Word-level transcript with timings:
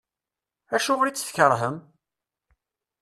Acuɣer 0.75 1.05
i 1.07 1.11
tt-tkerhem? 1.13 1.77